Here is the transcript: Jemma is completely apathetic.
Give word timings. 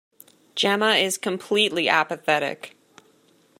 Jemma 0.55 0.95
is 0.99 1.19
completely 1.19 1.87
apathetic. 1.87 2.75